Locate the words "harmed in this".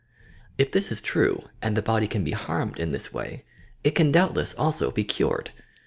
2.31-3.13